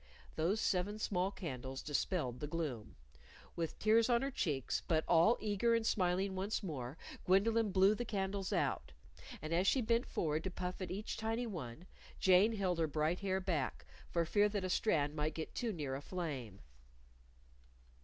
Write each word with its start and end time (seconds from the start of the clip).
Those 0.35 0.59
seven 0.59 0.97
small 0.97 1.29
candles 1.29 1.83
dispelled 1.83 2.39
the 2.39 2.47
gloom. 2.47 2.95
With 3.55 3.77
tears 3.77 4.09
on 4.09 4.23
her 4.23 4.31
cheeks, 4.31 4.81
but 4.87 5.03
all 5.07 5.37
eager 5.39 5.75
and 5.75 5.85
smiling 5.85 6.33
once 6.33 6.63
more, 6.63 6.97
Gwendolyn 7.23 7.69
blew 7.71 7.93
the 7.93 8.03
candles 8.03 8.51
out. 8.51 8.93
And 9.43 9.53
as 9.53 9.67
she 9.67 9.79
bent 9.79 10.07
forward 10.07 10.43
to 10.45 10.49
puff 10.49 10.81
at 10.81 10.89
each 10.89 11.17
tiny 11.17 11.45
one, 11.45 11.85
Jane 12.19 12.53
held 12.53 12.79
her 12.79 12.87
bright 12.87 13.19
hair 13.19 13.39
back, 13.39 13.85
for 14.09 14.25
fear 14.25 14.49
that 14.49 14.65
a 14.65 14.71
strand 14.71 15.13
might 15.13 15.35
get 15.35 15.53
too 15.53 15.71
near 15.71 15.95
a 15.95 16.01
flame. 16.01 16.61